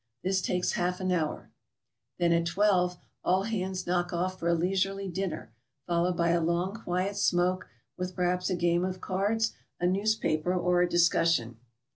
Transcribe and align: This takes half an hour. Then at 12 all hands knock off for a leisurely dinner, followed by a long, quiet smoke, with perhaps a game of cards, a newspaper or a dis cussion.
This 0.23 0.41
takes 0.41 0.71
half 0.71 0.99
an 0.99 1.11
hour. 1.11 1.51
Then 2.17 2.33
at 2.33 2.47
12 2.47 2.97
all 3.23 3.43
hands 3.43 3.85
knock 3.85 4.11
off 4.11 4.39
for 4.39 4.47
a 4.47 4.55
leisurely 4.55 5.07
dinner, 5.07 5.53
followed 5.85 6.17
by 6.17 6.29
a 6.29 6.41
long, 6.41 6.73
quiet 6.73 7.15
smoke, 7.15 7.67
with 7.97 8.15
perhaps 8.15 8.49
a 8.49 8.55
game 8.55 8.83
of 8.83 8.99
cards, 8.99 9.53
a 9.79 9.85
newspaper 9.85 10.55
or 10.55 10.81
a 10.81 10.89
dis 10.89 11.07
cussion. 11.07 11.57